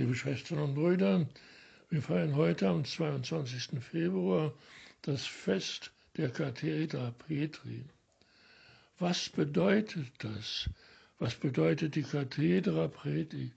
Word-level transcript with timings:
Liebe 0.00 0.14
Schwestern 0.14 0.60
und 0.60 0.74
Brüder, 0.76 1.26
wir 1.90 2.00
feiern 2.00 2.34
heute 2.34 2.66
am 2.68 2.86
22. 2.86 3.82
Februar 3.82 4.50
das 5.02 5.26
Fest 5.26 5.92
der 6.16 6.30
Kathedra 6.30 7.10
Petri. 7.10 7.84
Was 8.98 9.28
bedeutet 9.28 10.06
das? 10.16 10.70
Was 11.18 11.34
bedeutet 11.34 11.96
die 11.96 12.02
Kathedra 12.02 12.88
Petri? 12.88 13.52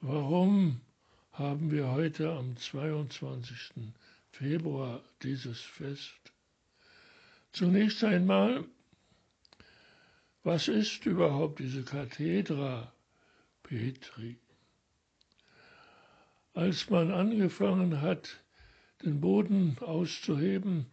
Warum 0.00 0.80
haben 1.32 1.70
wir 1.70 1.90
heute 1.90 2.32
am 2.32 2.56
22. 2.56 3.92
Februar 4.32 5.02
dieses 5.22 5.60
Fest? 5.60 6.32
Zunächst 7.52 8.02
einmal, 8.02 8.64
was 10.42 10.68
ist 10.68 11.04
überhaupt 11.04 11.58
diese 11.58 11.82
Kathedra 11.82 12.90
Petri? 13.62 14.38
Als 16.56 16.88
man 16.88 17.10
angefangen 17.10 18.00
hat, 18.00 18.42
den 19.04 19.20
Boden 19.20 19.76
auszuheben, 19.80 20.86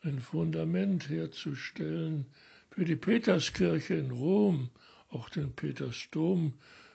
ein 0.00 0.18
Fundament 0.20 1.10
herzustellen 1.10 2.24
für 2.70 2.86
die 2.86 2.96
Peterskirche 2.96 3.92
in 3.92 4.10
Rom, 4.10 4.70
auch 5.10 5.28
den 5.28 5.52
Petersdom 5.52 6.54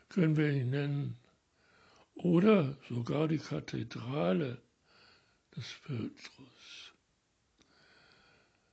können 0.10 0.36
wir 0.36 0.52
ihn 0.52 0.72
nennen, 0.72 1.18
oder 2.16 2.76
sogar 2.90 3.28
die 3.28 3.38
Kathedrale 3.38 4.58
des 5.56 5.76
Petrus. 5.86 6.94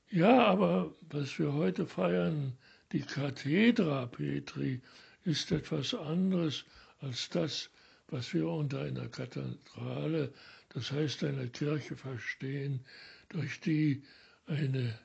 Ja, 0.08 0.46
aber 0.46 0.90
was 1.10 1.38
wir 1.38 1.52
heute 1.52 1.86
feiern, 1.86 2.56
die 2.92 3.02
Kathedra 3.02 4.06
Petri, 4.06 4.80
ist 5.24 5.52
etwas 5.52 5.92
anderes 5.92 6.64
als 7.02 7.28
das, 7.28 7.68
was 8.08 8.32
wir 8.34 8.48
unter 8.48 8.80
einer 8.82 9.08
Kathedrale, 9.08 10.32
das 10.70 10.90
heißt 10.92 11.24
einer 11.24 11.46
Kirche 11.46 11.96
verstehen, 11.96 12.84
durch 13.28 13.60
die 13.60 14.02
eine 14.46 14.98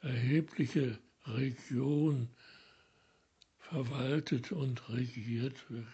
erhebliche 0.00 0.98
Region 1.26 2.28
verwaltet 3.58 4.52
und 4.52 4.88
regiert 4.88 5.70
wird. 5.70 5.86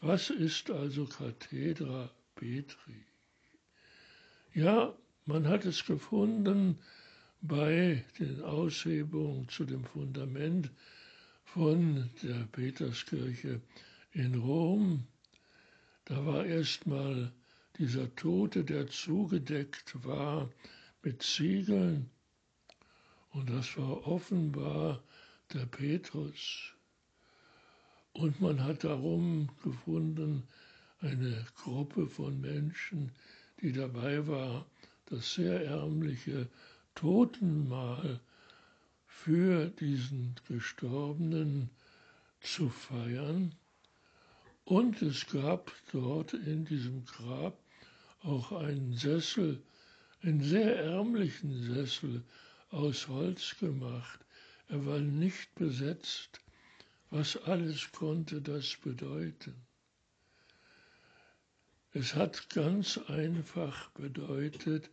Was 0.00 0.30
ist 0.30 0.70
also 0.70 1.04
Kathedra 1.06 2.10
Petri? 2.34 3.04
Ja, 4.54 4.94
man 5.26 5.46
hat 5.46 5.64
es 5.64 5.84
gefunden 5.84 6.78
bei 7.42 8.04
den 8.18 8.42
Aushebungen 8.42 9.48
zu 9.48 9.64
dem 9.64 9.84
Fundament 9.84 10.70
von 11.44 12.10
der 12.22 12.46
Peterskirche 12.52 13.60
in 14.12 14.34
Rom, 14.34 15.06
da 16.04 16.24
war 16.26 16.44
erstmal 16.44 17.32
dieser 17.78 18.14
Tote, 18.16 18.64
der 18.64 18.88
zugedeckt 18.88 20.04
war 20.04 20.50
mit 21.02 21.22
Ziegeln, 21.22 22.10
und 23.32 23.48
das 23.48 23.76
war 23.78 24.06
offenbar 24.06 25.02
der 25.52 25.66
Petrus. 25.66 26.74
Und 28.12 28.40
man 28.40 28.64
hat 28.64 28.82
darum 28.82 29.48
gefunden 29.62 30.42
eine 31.00 31.46
Gruppe 31.54 32.06
von 32.08 32.40
Menschen, 32.40 33.12
die 33.60 33.72
dabei 33.72 34.26
war, 34.26 34.66
das 35.06 35.34
sehr 35.34 35.64
ärmliche 35.64 36.48
Totenmahl 36.94 38.20
für 39.06 39.68
diesen 39.68 40.34
Gestorbenen 40.48 41.70
zu 42.40 42.68
feiern. 42.68 43.54
Und 44.70 45.02
es 45.02 45.26
gab 45.26 45.72
dort 45.90 46.32
in 46.32 46.64
diesem 46.64 47.04
Grab 47.04 47.58
auch 48.22 48.52
einen 48.52 48.92
Sessel, 48.96 49.60
einen 50.22 50.44
sehr 50.44 50.76
ärmlichen 50.76 51.74
Sessel 51.74 52.22
aus 52.70 53.08
Holz 53.08 53.56
gemacht. 53.58 54.20
Er 54.68 54.86
war 54.86 55.00
nicht 55.00 55.52
besetzt. 55.56 56.40
Was 57.10 57.36
alles 57.36 57.90
konnte 57.90 58.40
das 58.40 58.76
bedeuten? 58.76 59.56
Es 61.92 62.14
hat 62.14 62.48
ganz 62.50 62.96
einfach 63.08 63.90
bedeutet, 63.90 64.88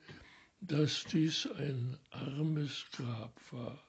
dass 0.60 1.04
dies 1.04 1.48
ein 1.52 2.00
armes 2.10 2.84
Grab 2.94 3.40
war. 3.52 3.84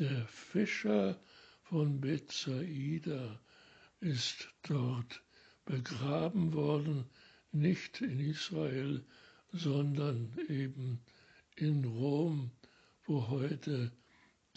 Der 0.00 0.26
Fischer 0.26 1.20
von 1.62 2.00
Bethsaida 2.00 3.38
ist 4.02 4.48
dort 4.64 5.22
begraben 5.64 6.52
worden, 6.54 7.04
nicht 7.52 8.00
in 8.00 8.18
Israel, 8.18 9.04
sondern 9.52 10.36
eben 10.48 11.00
in 11.54 11.84
Rom, 11.84 12.50
wo 13.06 13.28
heute 13.28 13.92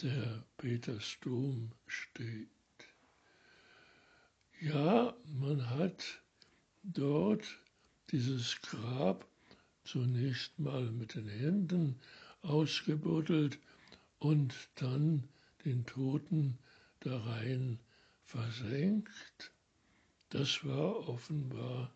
der 0.02 0.44
Petersdom 0.56 1.70
steht. 1.86 2.48
Ja, 4.60 5.14
man 5.38 5.70
hat 5.70 6.20
dort 6.82 7.44
dieses 8.10 8.60
Grab 8.62 9.28
zunächst 9.84 10.58
mal 10.58 10.90
mit 10.90 11.14
den 11.14 11.28
Händen 11.28 12.00
ausgebuddelt 12.42 13.58
und 14.18 14.54
dann 14.74 15.28
den 15.64 15.86
Toten 15.86 16.58
da 17.00 17.16
rein 17.18 17.78
versenkt. 18.26 19.52
Das 20.30 20.64
war 20.64 21.08
offenbar 21.08 21.94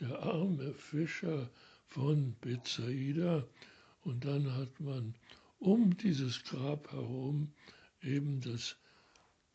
der 0.00 0.22
arme 0.22 0.72
Fischer 0.74 1.50
von 1.88 2.34
Bethsaida. 2.40 3.46
Und 4.02 4.24
dann 4.24 4.54
hat 4.54 4.80
man 4.80 5.14
um 5.58 5.96
dieses 5.96 6.42
Grab 6.44 6.90
herum 6.92 7.52
eben 8.00 8.40
das 8.40 8.76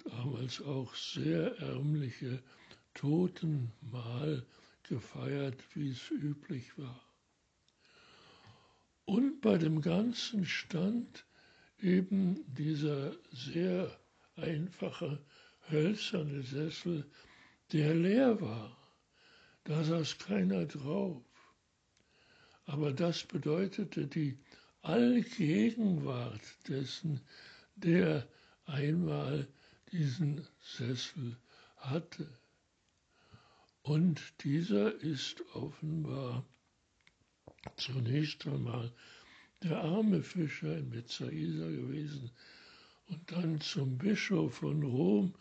damals 0.06 0.62
auch 0.62 0.94
sehr 0.96 1.58
ärmliche 1.60 2.42
Totenmahl 2.94 4.46
gefeiert, 4.84 5.64
wie 5.74 5.90
es 5.90 6.12
üblich 6.12 6.78
war. 6.78 7.02
Und 9.06 9.42
bei 9.42 9.58
dem 9.58 9.82
Ganzen 9.82 10.46
stand 10.46 11.26
eben 11.80 12.44
dieser 12.54 13.16
sehr 13.32 13.98
einfache 14.36 15.20
hölzerne 15.70 16.44
Sessel, 16.44 17.06
der 17.72 17.94
leer 17.96 18.40
war. 18.42 18.78
Da 19.64 19.84
saß 19.84 20.18
keiner 20.20 20.66
drauf. 20.66 21.22
Aber 22.66 22.92
das 22.92 23.24
bedeutete 23.24 24.08
die 24.08 24.38
Allgegenwart 24.82 26.42
dessen, 26.68 27.22
der 27.76 28.28
einmal 28.66 29.48
diesen 29.92 30.46
Sessel 30.62 31.38
hatte. 31.78 32.28
Und 33.82 34.22
dieser 34.44 34.94
ist 35.02 35.42
offenbar 35.54 36.46
zunächst 37.78 38.46
einmal 38.48 38.92
der 39.64 39.78
arme 39.82 40.22
Fischer 40.22 40.78
in 40.78 40.90
Bethsaida 40.90 41.68
gewesen, 41.70 42.32
und 43.10 43.32
dann 43.32 43.62
zum 43.62 43.98
Bischof 43.98 44.56
von 44.56 44.84
Rom, 44.84 45.34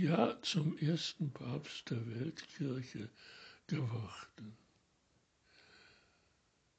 ja 0.00 0.40
zum 0.42 0.78
ersten 0.78 1.30
Papst 1.30 1.90
der 1.90 2.06
Weltkirche 2.18 3.10
geworden. 3.66 4.56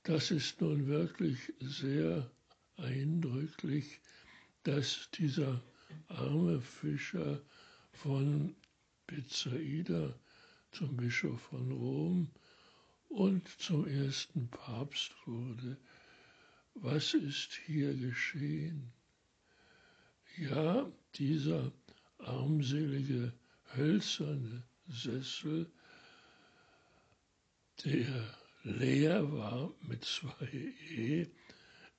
Das 0.03 0.31
ist 0.31 0.59
nun 0.59 0.87
wirklich 0.87 1.53
sehr 1.59 2.31
eindrücklich, 2.77 3.99
dass 4.63 5.09
dieser 5.13 5.61
arme 6.07 6.61
Fischer 6.61 7.39
von 7.91 8.55
Bethsaida 9.05 10.17
zum 10.71 10.97
Bischof 10.97 11.41
von 11.41 11.71
Rom 11.71 12.31
und 13.09 13.47
zum 13.59 13.85
ersten 13.87 14.49
Papst 14.49 15.13
wurde. 15.27 15.77
Was 16.73 17.13
ist 17.13 17.53
hier 17.65 17.93
geschehen? 17.93 18.91
Ja, 20.37 20.91
dieser 21.15 21.71
armselige 22.27 23.33
hölzerne 23.75 24.63
Sessel, 24.87 25.71
der 27.85 28.35
leer 28.63 29.31
war 29.31 29.73
mit 29.81 30.05
zwei 30.05 30.73
E, 30.89 31.27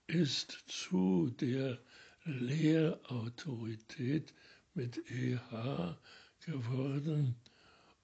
ist 0.07 0.65
zu 0.67 1.31
der 1.41 1.79
Lehrautorität 2.25 4.33
mit 4.75 4.99
EH 5.11 5.97
geworden. 6.41 7.37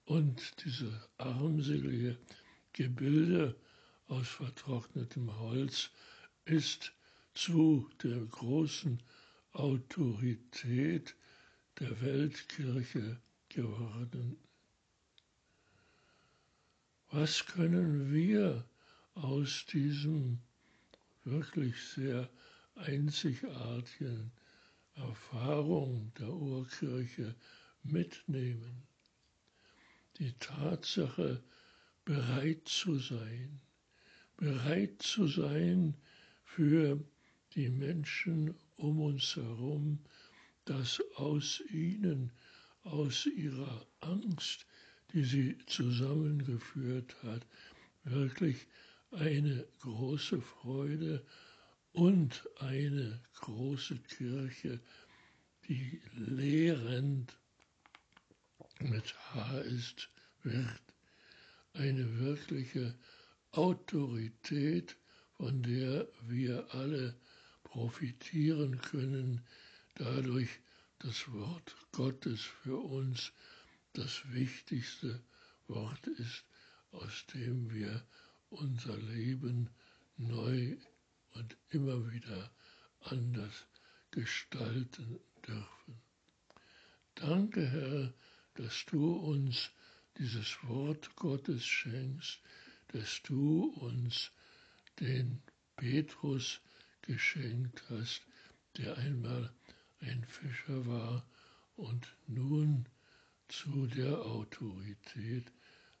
Und 0.05 0.63
diese 0.65 0.91
armselige 1.17 2.17
Gebilde 2.73 3.55
aus 4.07 4.27
vertrocknetem 4.27 5.39
Holz 5.39 5.91
ist 6.45 6.91
zu 7.33 7.89
der 8.03 8.19
großen 8.25 9.01
Autorität 9.53 11.15
der 11.79 12.01
Weltkirche 12.01 13.19
geworden. 13.49 14.37
was 17.11 17.43
können 17.45 18.13
wir 18.13 18.63
aus 19.15 19.65
diesem 19.65 20.39
wirklich 21.23 21.75
sehr 21.81 22.29
einzigartigen 22.75 24.31
Erfahrung 24.95 26.11
der 26.19 26.29
Urkirche 26.29 27.35
mitnehmen. 27.83 28.83
Die 30.17 30.33
Tatsache, 30.33 31.41
bereit 32.05 32.67
zu 32.67 32.97
sein, 32.99 33.59
bereit 34.37 35.01
zu 35.01 35.27
sein 35.27 35.95
für 36.43 37.03
die 37.53 37.69
Menschen 37.69 38.55
um 38.77 39.01
uns 39.01 39.35
herum, 39.35 39.99
dass 40.69 41.01
aus 41.15 41.61
ihnen, 41.71 42.31
aus 42.83 43.25
ihrer 43.25 43.87
Angst, 44.01 44.67
die 45.11 45.23
sie 45.23 45.57
zusammengeführt 45.65 47.15
hat, 47.23 47.47
wirklich 48.03 48.67
eine 49.09 49.67
große 49.79 50.39
Freude 50.39 51.25
und 51.93 52.47
eine 52.57 53.19
große 53.33 53.97
Kirche, 53.97 54.79
die 55.67 56.01
lehrend 56.13 57.35
mit 58.79 59.15
H 59.33 59.61
ist, 59.61 60.07
wird. 60.43 60.81
Eine 61.73 62.19
wirkliche 62.19 62.93
Autorität, 63.53 64.97
von 65.33 65.63
der 65.63 66.07
wir 66.27 66.71
alle 66.75 67.15
profitieren 67.63 68.79
können, 68.81 69.41
dadurch 69.99 70.49
das 70.99 71.29
Wort 71.31 71.75
Gottes 71.91 72.41
für 72.41 72.77
uns 72.77 73.33
das 73.93 74.21
wichtigste 74.31 75.21
Wort 75.67 76.07
ist, 76.07 76.45
aus 76.91 77.25
dem 77.33 77.69
wir 77.69 78.05
unser 78.49 78.97
Leben 78.97 79.69
neu 80.15 80.77
und 81.31 81.57
immer 81.69 82.11
wieder 82.11 82.49
anders 83.01 83.65
gestalten 84.11 85.19
dürfen. 85.45 86.01
Danke, 87.15 87.67
Herr, 87.67 88.13
dass 88.55 88.85
du 88.85 89.11
uns 89.13 89.69
dieses 90.17 90.57
Wort 90.63 91.13
Gottes 91.17 91.65
schenkst, 91.65 92.39
dass 92.87 93.21
du 93.23 93.65
uns 93.81 94.31
den 94.99 95.41
Petrus 95.75 96.61
geschenkt 97.01 97.83
hast, 97.89 98.21
der 98.77 98.97
einmal 98.97 99.53
ein 100.01 100.23
Fischer 100.25 100.85
war 100.85 101.25
und 101.75 102.15
nun 102.27 102.87
zu 103.47 103.87
der 103.87 104.19
Autorität, 104.19 105.51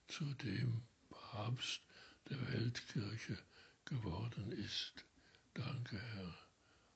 zu 0.07 0.25
dem 0.35 0.81
Papst 1.09 1.81
der 2.29 2.39
Weltkirche 2.53 3.37
geworden 3.85 4.51
ist. 4.51 5.05
Danke, 5.53 5.99
Herr. 5.99 6.37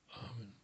Amen. 0.08 0.63